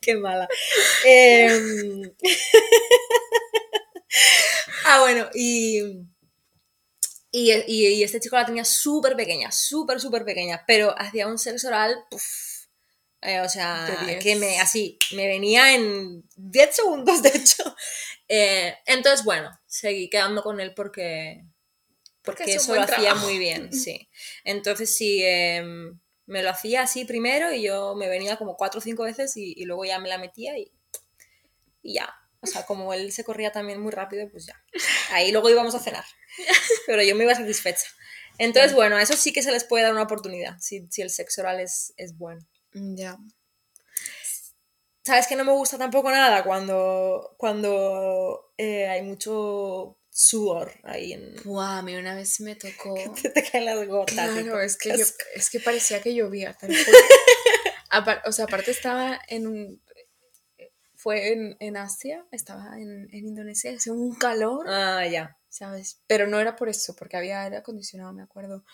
Qué 0.00 0.14
mala. 0.16 0.46
Em, 1.04 2.02
ah, 4.84 5.00
bueno, 5.00 5.28
y, 5.34 5.80
y, 7.30 7.52
y- 7.52 7.86
y 7.94 8.02
este 8.04 8.20
chico 8.20 8.36
la 8.36 8.46
tenía 8.46 8.64
súper 8.64 9.16
pequeña, 9.16 9.50
súper, 9.50 10.00
súper 10.00 10.24
pequeña, 10.24 10.62
pero 10.66 10.94
hacía 10.98 11.26
un 11.26 11.38
sexo 11.38 11.68
oral, 11.68 12.04
puf, 12.10 12.22
eh, 13.24 13.40
o 13.40 13.48
sea, 13.48 14.06
que 14.20 14.36
me, 14.36 14.60
así, 14.60 14.98
me 15.12 15.26
venía 15.26 15.74
en 15.74 16.22
10 16.36 16.76
segundos, 16.76 17.22
de 17.22 17.30
hecho. 17.30 17.62
Eh, 18.28 18.74
entonces, 18.86 19.24
bueno, 19.24 19.50
seguí 19.66 20.10
quedando 20.10 20.42
con 20.42 20.60
él 20.60 20.74
porque, 20.74 21.42
porque, 22.22 22.44
Porque 22.44 22.54
eso 22.56 22.74
lo 22.74 22.82
hacía 22.82 23.14
muy 23.14 23.38
bien, 23.38 23.72
sí. 23.72 24.10
Entonces 24.44 24.94
sí, 24.94 25.22
em, 25.24 25.98
me 26.26 26.42
lo 26.42 26.50
hacía 26.50 26.82
así 26.82 27.06
primero 27.06 27.52
y 27.52 27.62
yo 27.62 27.94
me 27.94 28.08
venía 28.08 28.36
como 28.36 28.56
cuatro 28.56 28.78
o 28.78 28.82
cinco 28.82 29.04
veces 29.04 29.36
y, 29.38 29.54
y 29.56 29.64
luego 29.64 29.86
ya 29.86 29.98
me 29.98 30.10
la 30.10 30.18
metía 30.18 30.58
y, 30.58 30.70
y 31.82 31.94
ya. 31.94 32.14
O 32.40 32.46
sea, 32.46 32.66
como 32.66 32.92
él 32.92 33.10
se 33.10 33.24
corría 33.24 33.52
también 33.52 33.80
muy 33.80 33.90
rápido, 33.90 34.28
pues 34.30 34.44
ya. 34.44 34.62
Ahí 35.12 35.32
luego 35.32 35.48
íbamos 35.48 35.74
a 35.74 35.80
cenar. 35.80 36.04
Pero 36.86 37.02
yo 37.02 37.16
me 37.16 37.24
iba 37.24 37.34
satisfecha. 37.34 37.86
Entonces, 38.36 38.74
bueno, 38.74 38.96
a 38.96 39.02
eso 39.02 39.16
sí 39.16 39.32
que 39.32 39.42
se 39.42 39.50
les 39.50 39.64
puede 39.64 39.84
dar 39.84 39.92
una 39.92 40.02
oportunidad, 40.02 40.58
si, 40.58 40.86
si 40.90 41.00
el 41.00 41.08
sexo 41.08 41.40
oral 41.40 41.60
es, 41.60 41.94
es 41.96 42.18
bueno. 42.18 42.46
Ya. 42.74 43.18
¿Sabes 45.04 45.26
que 45.26 45.36
no 45.36 45.44
me 45.44 45.52
gusta 45.52 45.76
tampoco 45.76 46.10
nada 46.10 46.42
cuando, 46.44 47.34
cuando 47.36 48.52
eh, 48.56 48.88
hay 48.88 49.02
mucho 49.02 49.98
sudor 50.10 50.72
ahí 50.82 51.12
en... 51.12 51.34
Buah, 51.44 51.78
a 51.78 51.82
mí 51.82 51.94
una 51.94 52.14
vez 52.14 52.40
me 52.40 52.56
tocó. 52.56 52.94
Te, 53.22 53.28
te 53.30 53.42
caen 53.50 53.66
las 53.66 53.86
gotas. 53.86 54.14
Claro, 54.14 54.60
es 54.60 54.78
que, 54.78 54.96
yo- 54.96 55.04
es 55.34 55.50
que 55.50 55.60
parecía 55.60 56.00
que 56.00 56.14
llovía. 56.14 56.56
Apar- 57.90 58.22
o 58.26 58.32
sea, 58.32 58.46
aparte 58.46 58.70
estaba 58.70 59.20
en 59.28 59.46
un. 59.46 59.82
Fue 60.96 61.32
en, 61.34 61.56
en 61.60 61.76
Asia, 61.76 62.24
estaba 62.32 62.78
en, 62.80 63.08
en 63.12 63.26
Indonesia, 63.28 63.70
hacía 63.76 63.92
un 63.92 64.14
calor, 64.14 64.64
Ah, 64.68 65.06
ya. 65.06 65.36
¿sabes? 65.50 66.00
Pero 66.06 66.26
no 66.26 66.40
era 66.40 66.56
por 66.56 66.70
eso, 66.70 66.96
porque 66.96 67.18
había 67.18 67.42
aire 67.42 67.58
acondicionado, 67.58 68.12
me 68.14 68.22
acuerdo. 68.22 68.64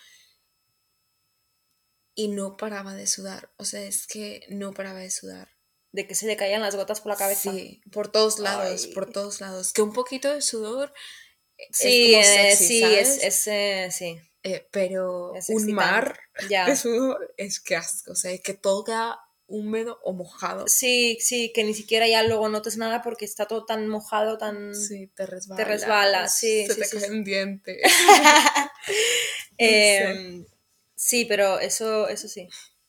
Y 2.15 2.27
no 2.29 2.57
paraba 2.57 2.93
de 2.95 3.07
sudar. 3.07 3.51
O 3.57 3.65
sea, 3.65 3.81
es 3.83 4.05
que 4.07 4.45
no 4.49 4.73
paraba 4.73 4.99
de 4.99 5.11
sudar. 5.11 5.49
De 5.93 6.07
que 6.07 6.15
se 6.15 6.25
le 6.27 6.37
caían 6.37 6.61
las 6.61 6.75
gotas 6.75 7.01
por 7.01 7.11
la 7.11 7.17
cabeza. 7.17 7.51
Sí, 7.51 7.81
por 7.91 8.09
todos 8.11 8.39
lados, 8.39 8.85
Ay. 8.87 8.93
por 8.93 9.11
todos 9.11 9.41
lados. 9.41 9.73
Que 9.73 9.81
un 9.81 9.93
poquito 9.93 10.33
de 10.33 10.41
sudor. 10.41 10.93
Sí, 11.71 12.15
es 12.15 12.27
como 12.27 12.37
eh, 12.39 12.51
sexy, 12.55 12.67
sí, 12.67 12.81
¿sabes? 12.81 13.09
es, 13.09 13.23
es, 13.23 13.47
eh, 13.47 13.89
sí. 13.91 14.19
Eh, 14.43 14.67
pero 14.71 15.35
es 15.35 15.49
un 15.49 15.71
mar 15.73 16.19
Ya. 16.49 16.65
de 16.65 16.75
sudor 16.75 17.33
es 17.37 17.59
que 17.59 17.75
asco. 17.75 18.13
O 18.13 18.15
sea, 18.15 18.35
que 18.39 18.53
todo 18.53 18.83
queda 18.83 19.19
húmedo 19.47 19.99
o 20.03 20.13
mojado. 20.13 20.65
Sí, 20.67 21.17
sí, 21.19 21.51
que 21.53 21.63
ni 21.63 21.73
siquiera 21.73 22.07
ya 22.07 22.23
luego 22.23 22.47
notes 22.49 22.77
nada 22.77 23.01
porque 23.01 23.25
está 23.25 23.45
todo 23.47 23.65
tan 23.65 23.87
mojado, 23.89 24.37
tan... 24.37 24.73
Sí, 24.73 25.07
te 25.13 25.25
resbala. 25.25 25.63
resbala, 25.65 26.29
sí, 26.29 26.65
Se 26.67 26.73
sí, 26.73 26.79
te 26.79 26.85
sí, 26.87 26.97
cae 26.97 27.05
sí. 27.07 27.11
un 27.11 27.23
diente. 27.23 27.81
Em, 29.57 30.45
sí, 31.01 31.25
pero 31.25 31.59
eso, 31.59 32.07
eso 32.07 32.27
sí. 32.27 32.47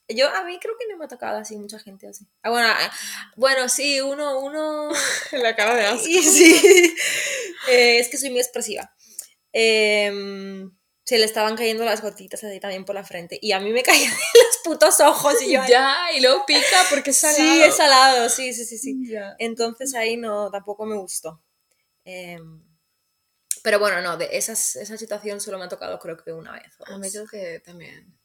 Yo, 0.09 0.29
a 0.29 0.45
mí 0.45 0.59
creo 0.61 0.75
que 0.79 0.87
no 0.91 0.99
me 0.99 1.07
ha 1.07 1.09
tocado 1.09 1.39
así 1.39 1.57
mucha 1.57 1.79
gente 1.79 2.07
así. 2.07 2.27
Ah, 2.43 2.51
bueno, 2.51 2.69
ah, 2.71 2.93
bueno, 3.37 3.69
sí, 3.69 4.01
uno, 4.01 4.41
uno... 4.41 4.91
La 5.33 5.57
cara 5.57 5.75
de 5.75 5.87
asco. 5.87 6.07
Y 6.09 6.23
sí, 6.23 6.95
Eh, 7.71 7.99
es 8.01 8.09
que 8.09 8.19
soy 8.19 8.31
muy 8.31 8.41
expresiva. 8.41 8.93
Em, 9.53 10.71
se 11.05 11.19
le 11.19 11.25
estaban 11.25 11.57
cayendo 11.57 11.85
las 11.85 12.03
gotitas 12.03 12.43
así 12.45 12.61
también 12.61 12.85
por 12.85 12.95
la 12.95 13.05
frente. 13.05 13.39
Y 13.41 13.53
a 13.53 13.61
mí 13.61 13.73
me 13.73 13.83
caían 13.83 14.11
los 14.13 14.59
putos 14.65 15.01
ojos. 15.01 15.41
Y 15.43 15.53
yo, 15.53 15.63
Ya, 15.69 15.97
y 16.15 16.21
luego 16.21 16.45
pica 16.47 16.85
porque 16.91 17.11
es 17.11 17.17
salado. 17.19 17.39
sí, 17.55 17.63
es 17.63 17.77
salado, 17.77 18.29
sí, 18.29 18.53
sí, 18.53 18.65
sí, 18.67 18.79
sí. 18.79 18.97
Ya. 19.09 19.35
Entonces 19.39 19.95
ahí 19.95 20.17
no, 20.17 20.51
tampoco 20.51 20.85
me 20.87 20.97
gustó. 20.97 21.41
Em, 22.05 22.63
pero 23.63 23.79
bueno, 23.79 24.01
no, 24.03 24.17
de 24.17 24.29
esas, 24.33 24.77
esa 24.77 24.97
situación 24.97 25.41
solo 25.41 25.59
me 25.59 25.65
ha 25.65 25.69
tocado 25.69 25.99
creo 25.99 26.17
que 26.17 26.33
una 26.33 26.53
vez. 26.53 26.73
o 26.81 26.87
A 26.87 26.99
mí 26.99 27.11
creo 27.11 27.27
que 27.27 27.61
también. 27.61 28.19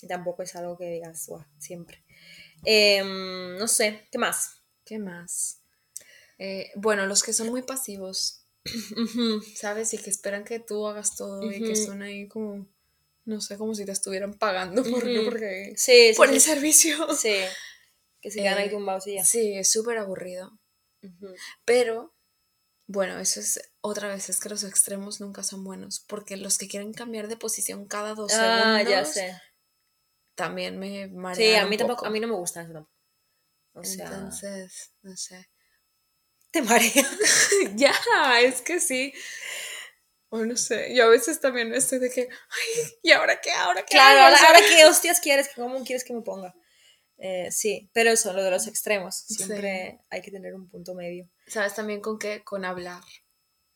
Y 0.00 0.06
tampoco 0.08 0.42
es 0.42 0.54
algo 0.56 0.76
que 0.76 0.86
digas, 0.86 1.26
"Buah, 1.28 1.44
siempre. 1.58 2.04
Em, 2.64 3.56
no 3.58 3.68
sé, 3.68 4.08
¿qué 4.10 4.18
más? 4.18 4.62
¿Qué 4.84 4.98
más? 4.98 5.60
Eh, 6.38 6.70
bueno, 6.74 7.06
los 7.06 7.22
que 7.22 7.32
son 7.32 7.48
muy 7.50 7.62
pasivos. 7.62 8.46
¿sabes? 9.56 9.92
Y 9.94 9.98
que 9.98 10.10
esperan 10.10 10.44
que 10.44 10.60
tú 10.60 10.86
hagas 10.86 11.16
todo 11.16 11.50
y 11.52 11.62
que 11.62 11.74
son 11.76 12.02
ahí 12.02 12.28
como, 12.28 12.66
no 13.24 13.40
sé, 13.40 13.56
como 13.58 13.74
si 13.74 13.84
te 13.84 13.92
estuvieran 13.92 14.34
pagando 14.34 14.82
por, 14.90 15.04
Ujú. 15.04 15.24
porque, 15.24 15.72
Sí, 15.76 16.08
sí, 16.10 16.14
por 16.16 16.28
sí, 16.28 16.34
el 16.34 16.40
servicio. 16.40 17.12
sí. 17.14 17.36
Que 18.20 18.30
se 18.30 18.38
quedan 18.40 18.58
ahí 18.58 18.68
Eh, 18.68 18.70
tumbados 18.70 19.06
y 19.08 19.14
ya. 19.14 19.24
Sí, 19.24 19.54
es 19.54 19.70
súper 19.70 19.98
aburrido. 19.98 20.58
Ujú. 21.02 21.34
Pero, 21.64 22.14
bueno, 22.92 23.18
eso 23.18 23.40
es 23.40 23.60
otra 23.80 24.08
vez, 24.08 24.28
es 24.28 24.38
que 24.40 24.48
los 24.48 24.64
extremos 24.64 25.20
nunca 25.20 25.42
son 25.42 25.64
buenos, 25.64 26.00
porque 26.06 26.36
los 26.36 26.58
que 26.58 26.68
quieren 26.68 26.92
cambiar 26.92 27.28
de 27.28 27.36
posición 27.36 27.86
cada 27.86 28.14
dos 28.14 28.32
Ah, 28.32 28.82
segundos 28.82 28.90
ya 28.90 29.04
sé. 29.04 29.40
también 30.34 30.78
me 30.78 31.08
marean 31.08 31.36
Sí, 31.36 31.54
a 31.56 31.64
un 31.64 31.70
mí 31.70 31.76
tampoco, 31.76 32.00
poco. 32.00 32.06
a 32.06 32.10
mí 32.10 32.20
no 32.20 32.28
me 32.28 32.34
gusta 32.34 32.62
eso 32.62 32.72
tampoco. 32.72 32.92
O 33.74 33.84
sea, 33.84 34.08
Entonces, 34.10 34.92
no 35.02 35.16
sé. 35.16 35.48
te 36.50 36.62
marea. 36.62 37.06
ya, 37.76 37.94
es 38.40 38.60
que 38.60 38.80
sí. 38.80 39.12
O 40.30 40.44
no 40.46 40.56
sé, 40.56 40.94
yo 40.94 41.04
a 41.04 41.08
veces 41.08 41.40
también 41.40 41.74
estoy 41.74 41.98
de 41.98 42.10
que, 42.10 42.22
ay, 42.22 42.90
¿y 43.02 43.10
ahora 43.12 43.40
qué? 43.40 43.50
¿Ahora 43.52 43.82
qué? 43.82 43.92
Claro, 43.94 44.20
hago?" 44.20 44.36
ahora, 44.36 44.46
ahora 44.48 44.60
qué 44.68 44.84
hostias 44.86 45.20
quieres, 45.20 45.50
cómo 45.54 45.84
quieres 45.84 46.04
que 46.04 46.14
me 46.14 46.22
ponga. 46.22 46.54
Eh, 47.24 47.52
sí, 47.52 47.88
pero 47.92 48.10
eso, 48.10 48.32
lo 48.32 48.42
de 48.42 48.50
los 48.50 48.66
extremos, 48.66 49.14
siempre 49.14 50.00
hay 50.10 50.22
que 50.22 50.32
tener 50.32 50.54
un 50.54 50.68
punto 50.68 50.94
medio. 50.94 51.28
¿Sabes 51.46 51.74
también 51.74 52.00
con 52.00 52.18
qué? 52.18 52.42
Con 52.42 52.64
hablar. 52.64 53.00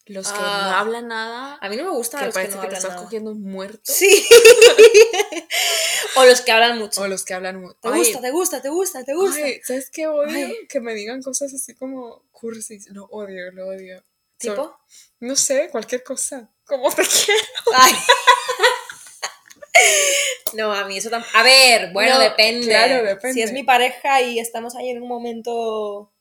Los 0.07 0.33
que 0.33 0.39
Ah. 0.41 0.69
no 0.71 0.77
hablan 0.79 1.09
nada, 1.09 1.59
A 1.61 1.69
mí 1.69 1.77
no 1.77 1.85
me 1.85 1.91
gusta 1.91 2.19
que 2.19 2.25
los 2.27 2.35
que 2.35 2.41
parece 2.41 2.57
no 2.57 2.63
que, 2.63 2.69
te 2.69 2.75
estás 2.75 2.91
nada. 2.93 3.03
cogiendo 3.05 3.31
un 3.31 3.43
muerto. 3.43 3.93
Sí. 3.93 4.09
o 6.17 6.25
los 6.25 6.41
que 6.41 6.53
hablan 6.53 6.79
mucho. 6.79 7.03
O 7.03 7.09
los 7.09 7.25
que 7.25 7.35
hablan 7.35 7.61
mucho. 7.61 7.77
Te 7.81 7.91
gusta, 7.91 8.21
te 8.21 8.31
gusta, 8.31 8.63
te 8.63 8.69
gusta, 8.71 9.05
te 9.05 9.15
gusta. 9.15 9.45
Ay, 9.45 9.61
¿sabes 9.65 9.91
qué 9.91 10.07
odio? 10.07 10.47
Ay. 10.47 10.67
Que 10.69 10.81
me 10.81 10.95
digan 10.95 11.23
cosas 11.23 11.53
así 11.55 11.75
como 11.75 12.25
cursis. 12.33 12.89
Lo 12.91 13.05
odio, 13.07 13.51
lo 13.53 13.69
odio. 13.69 13.99
So- 13.99 14.05
¿Tipo? 14.39 14.77
no 15.21 15.35
sé, 15.37 15.69
cualquier 15.71 16.03
cosa. 16.03 16.51
Como 16.65 16.91
te 16.93 17.03
quiero. 17.27 17.41
Ay. 17.75 17.93
No, 20.55 20.73
a 20.73 20.85
mí 20.87 20.97
eso 20.99 21.11
tampoco. 21.11 21.37
A 21.37 21.43
ver, 21.43 21.93
bueno, 21.93 22.15
No, 22.15 22.21
depende. 22.21 22.67
claro, 22.69 23.03
depende. 23.05 23.35
Si 23.35 23.43
es 23.43 23.53
mi 23.53 23.63
pareja 23.65 24.23
y 24.23 24.39
estamos 24.39 24.75
ahí 24.77 24.91
en 24.91 25.03
un 25.03 25.09
momento 25.09 26.13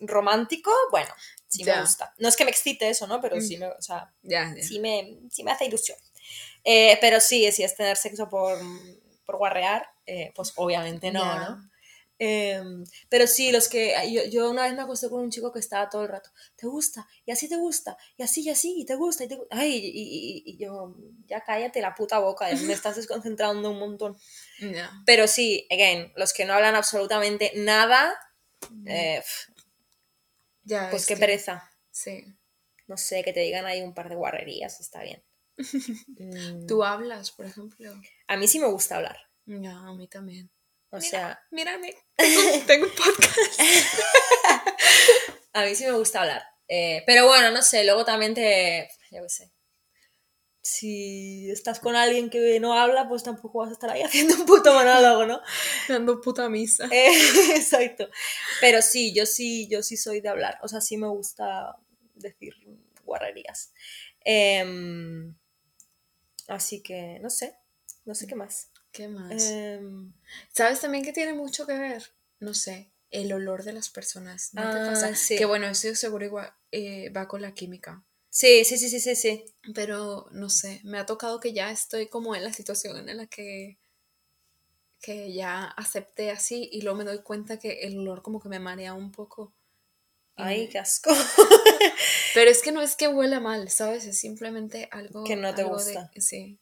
romántico, 0.00 0.70
bueno, 0.90 1.12
sí 1.48 1.64
Ya. 1.64 1.76
me 1.76 1.80
gusta. 1.82 2.14
No 2.18 2.28
es 2.28 2.36
que 2.36 2.44
me 2.44 2.50
excite 2.50 2.88
eso, 2.88 3.06
¿no? 3.06 3.20
Pero 3.20 3.36
Mm. 3.36 3.40
sí 3.40 3.56
me, 3.56 3.66
o 3.66 3.82
sea, 3.82 4.12
Ya, 4.22 4.52
ya. 4.56 4.62
sí 4.62 4.78
me, 4.78 5.18
sí 5.30 5.42
me 5.42 5.52
hace 5.52 5.64
ilusión. 5.66 5.98
Eh, 6.64 6.98
pero 7.00 7.20
sí, 7.20 7.50
si 7.52 7.62
es 7.62 7.76
tener 7.76 7.96
sexo 7.96 8.28
por, 8.28 8.58
por 9.24 9.36
guarrear, 9.38 9.88
eh, 10.06 10.32
pues 10.34 10.52
obviamente 10.56 11.10
no. 11.10 11.24
¿no? 11.38 11.70
Em, 12.18 12.84
pero 13.10 13.26
sí, 13.26 13.52
los 13.52 13.68
que. 13.68 13.94
Yo, 14.10 14.24
yo 14.24 14.50
una 14.50 14.62
vez 14.62 14.74
me 14.74 14.82
acosté 14.82 15.08
con 15.10 15.20
un 15.22 15.30
chico 15.30 15.52
que 15.52 15.58
estaba 15.58 15.88
todo 15.90 16.02
el 16.02 16.08
rato. 16.08 16.30
¿Te 16.56 16.66
gusta? 16.66 17.06
Y 17.26 17.30
así 17.32 17.48
te 17.48 17.56
gusta. 17.56 17.96
Y 18.16 18.22
así 18.22 18.40
y 18.42 18.48
así. 18.50 18.74
Y 18.80 18.86
te 18.86 18.94
gusta. 18.94 19.24
Y 19.24 19.28
te 19.28 19.36
gu-". 19.36 19.46
Ay, 19.50 19.72
y, 19.76 19.88
y- 19.88 20.42
y 20.46 20.56
yo. 20.56 20.96
Ya 21.26 21.42
cállate 21.42 21.80
la 21.80 21.94
puta 21.94 22.18
boca. 22.18 22.50
ya 22.50 22.60
me 22.62 22.72
estás 22.72 22.96
desconcentrando 22.96 23.70
un 23.70 23.78
montón. 23.78 24.16
Pero 25.04 25.28
sí, 25.28 25.66
again, 25.70 26.12
los 26.16 26.32
que 26.32 26.44
no 26.46 26.54
hablan 26.54 26.74
absolutamente 26.74 27.52
nada. 27.56 28.18
eh, 28.86 29.20
pf, 29.22 29.52
Ya, 30.64 30.88
pues 30.90 31.02
es 31.02 31.08
qué 31.08 31.14
que- 31.14 31.20
pereza. 31.20 31.70
Sí. 31.90 32.24
No 32.86 32.96
sé, 32.96 33.22
que 33.24 33.32
te 33.32 33.40
digan 33.40 33.66
ahí 33.66 33.82
un 33.82 33.94
par 33.94 34.08
de 34.08 34.14
guarrerías. 34.14 34.80
Está 34.80 35.02
bien. 35.02 35.22
Mm, 36.18 36.66
Tú 36.66 36.82
hablas, 36.84 37.30
por 37.30 37.46
ejemplo. 37.46 37.92
A 38.26 38.36
mí 38.36 38.48
sí 38.48 38.58
me 38.58 38.66
gusta 38.68 38.96
hablar. 38.96 39.18
Ya, 39.46 39.76
a 39.76 39.92
mí 39.94 40.08
también. 40.08 40.50
O 40.90 40.96
Mira. 40.98 41.08
sea, 41.10 41.40
Mírame. 41.50 41.94
Tengo, 42.16 42.40
tengo 42.66 42.86
un 42.86 42.92
podcast. 42.92 43.60
a 45.52 45.64
mí 45.64 45.74
sí 45.74 45.84
me 45.84 45.92
gusta 45.92 46.20
hablar. 46.22 46.42
Eh, 46.68 47.02
pero 47.06 47.26
bueno, 47.26 47.50
no 47.50 47.62
sé, 47.62 47.84
luego 47.84 48.04
también 48.04 48.34
te. 48.34 48.88
Yo 49.10 49.22
qué 49.22 49.28
sé. 49.28 49.52
Si 50.62 51.48
estás 51.50 51.78
con 51.78 51.94
alguien 51.94 52.28
que 52.28 52.58
no 52.58 52.76
habla, 52.76 53.08
pues 53.08 53.22
tampoco 53.22 53.60
vas 53.60 53.68
a 53.68 53.72
estar 53.72 53.88
ahí 53.90 54.02
haciendo 54.02 54.34
un 54.34 54.46
puto 54.46 54.74
monólogo, 54.74 55.24
¿no? 55.24 55.40
Dando 55.88 56.20
puta 56.20 56.48
misa. 56.48 56.88
Eh, 56.92 57.12
exacto. 57.54 58.08
Pero 58.60 58.82
sí, 58.82 59.14
yo 59.14 59.26
sí, 59.26 59.68
yo 59.68 59.82
sí 59.82 59.96
soy 59.96 60.20
de 60.20 60.28
hablar. 60.28 60.58
O 60.62 60.68
sea, 60.68 60.80
sí 60.80 60.96
me 60.96 61.08
gusta 61.08 61.76
decir 62.14 62.54
guarrerías. 63.04 63.72
Em, 64.24 65.36
así 66.48 66.82
que, 66.82 67.18
no 67.20 67.30
sé. 67.30 67.56
No 68.04 68.14
sé 68.14 68.26
qué 68.26 68.34
más. 68.34 68.70
¿Qué 68.96 69.08
más? 69.08 69.32
Em, 69.32 70.12
¿Sabes 70.52 70.80
también 70.80 71.04
que 71.04 71.12
tiene 71.12 71.32
mucho 71.34 71.66
que 71.66 71.74
ver? 71.78 72.02
No 72.40 72.54
sé, 72.54 72.92
el 73.10 73.32
olor 73.32 73.62
de 73.64 73.72
las 73.72 73.88
personas. 73.88 74.52
¿No 74.54 74.70
te 74.70 74.78
Ah, 74.78 74.86
pasa? 74.86 75.14
sí. 75.14 75.36
Que 75.36 75.44
bueno, 75.44 75.66
eso 75.66 75.94
seguro 75.94 76.24
igual 76.24 76.52
eh, 76.72 77.10
va 77.10 77.28
con 77.28 77.42
la 77.42 77.52
química. 77.54 78.04
sí, 78.30 78.64
sí, 78.64 78.76
sí, 78.78 78.88
sí, 78.88 79.00
sí, 79.00 79.16
sí. 79.16 79.44
Pero 79.74 80.28
no 80.32 80.48
sé, 80.50 80.80
me 80.84 80.98
ha 80.98 81.06
tocado 81.06 81.40
que 81.40 81.52
ya 81.52 81.70
estoy 81.70 82.08
como 82.08 82.34
en 82.34 82.44
la 82.44 82.52
situación 82.52 83.08
en 83.08 83.16
la 83.16 83.26
que 83.26 83.78
que 85.00 85.32
ya 85.32 85.64
acepté 85.64 86.30
así 86.30 86.68
y 86.72 86.82
luego 86.82 86.98
me 86.98 87.04
doy 87.04 87.22
cuenta 87.22 87.58
que 87.58 87.80
el 87.82 87.98
olor 87.98 88.22
como 88.22 88.40
que 88.40 88.48
me 88.48 88.58
marea 88.58 88.94
un 88.94 89.12
poco. 89.12 89.54
Ay, 90.36 90.68
qué 90.68 90.78
asco. 90.78 91.10
Pero 92.34 92.50
es 92.50 92.62
que 92.62 92.72
no 92.72 92.82
es 92.82 92.96
que 92.96 93.08
huela 93.08 93.40
mal, 93.40 93.70
¿sabes? 93.70 94.04
Es 94.06 94.18
simplemente 94.18 94.88
algo 94.90 95.26
Que 95.26 95.36
no 95.36 95.54
te 95.54 95.62
de- 95.62 95.70
gusta. 95.70 96.10
sí. 96.18 96.58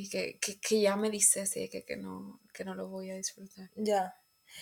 Y 0.00 0.08
que, 0.08 0.38
que, 0.38 0.58
que 0.60 0.80
ya 0.80 0.96
me 0.96 1.10
dice 1.10 1.42
así 1.42 1.68
que, 1.68 1.84
que 1.84 1.96
no 1.96 2.40
que 2.54 2.64
no 2.64 2.74
lo 2.74 2.88
voy 2.88 3.10
a 3.10 3.16
disfrutar. 3.16 3.70
ya. 3.76 4.14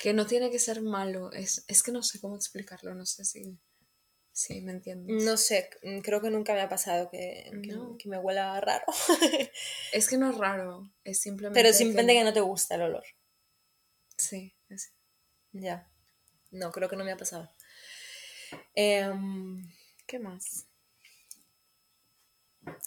Que 0.02 0.12
no 0.12 0.26
tiene 0.26 0.50
que 0.50 0.58
ser 0.58 0.82
malo, 0.82 1.32
es, 1.32 1.64
es 1.66 1.82
que 1.82 1.92
no 1.92 2.02
sé 2.02 2.20
cómo 2.20 2.36
explicarlo, 2.36 2.94
no 2.94 3.06
sé 3.06 3.24
si, 3.24 3.58
si 4.32 4.60
me 4.60 4.72
entiendes. 4.72 5.24
No 5.24 5.36
sé, 5.38 5.70
mm, 5.82 6.00
creo 6.00 6.20
que 6.20 6.28
nunca 6.30 6.52
me 6.54 6.60
ha 6.60 6.68
pasado 6.68 7.08
que, 7.10 7.50
que, 7.62 7.72
No. 7.72 7.96
que 7.96 8.08
me 8.08 8.18
huela 8.18 8.60
raro. 8.60 8.84
Es 9.92 10.08
que 10.08 10.18
no 10.18 10.28
es 10.30 10.36
raro, 10.36 10.92
es 11.04 11.20
simplemente. 11.20 11.58
Pero 11.62 11.72
simplemente 11.74 12.12
que 12.14 12.24
no 12.24 12.32
te 12.34 12.40
gusta 12.40 12.74
el 12.74 12.82
olor. 12.82 13.04
Sí, 14.18 14.54
es- 14.68 14.92
Ya. 15.52 15.88
No, 16.50 16.70
creo 16.72 16.88
que 16.90 16.96
no 16.96 17.04
me 17.04 17.12
ha 17.12 17.16
pasado. 17.16 17.50
Em, 18.74 19.66
¿Qué 20.06 20.18
más? 20.18 20.66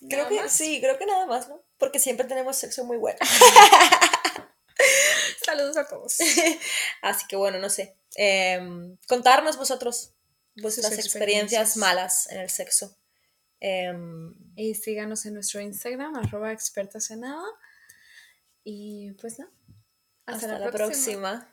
Creo 0.07 0.23
¿Nada 0.23 0.29
que 0.29 0.41
más? 0.41 0.51
sí, 0.51 0.79
creo 0.81 0.97
que 0.97 1.05
nada 1.05 1.25
más, 1.25 1.49
¿no? 1.49 1.61
Porque 1.77 1.99
siempre 1.99 2.27
tenemos 2.27 2.57
sexo 2.57 2.85
muy 2.85 2.97
bueno. 2.97 3.19
Saludos 5.45 5.77
a 5.77 5.87
todos. 5.87 6.17
Así 7.01 7.25
que 7.27 7.35
bueno, 7.35 7.59
no 7.59 7.69
sé. 7.69 7.95
Em, 8.15 8.97
contarnos 9.07 9.57
vosotros 9.57 10.13
vuestras 10.55 10.87
Sus 10.87 11.05
experiencias 11.05 11.69
experiencias. 11.69 11.77
malas 11.77 12.31
en 12.31 12.41
el 12.41 12.49
sexo. 12.49 12.97
Em, 13.59 14.33
y 14.55 14.75
síganos 14.75 15.25
en 15.25 15.35
nuestro 15.35 15.61
Instagram, 15.61 16.15
arroba 16.15 16.51
expertas 16.51 17.11
en 17.11 17.21
nada. 17.21 17.43
Y 18.63 19.11
pues 19.13 19.39
nada. 19.39 19.51
Hasta, 20.25 20.59
la 20.59 20.71
próxima. 20.71 21.50